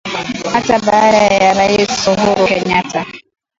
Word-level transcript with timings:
Hata 0.53 0.79
baada 0.81 1.17
ya 1.37 1.53
Rais 1.53 2.07
Uhuru 2.07 2.45
Kenyatta 2.47 3.05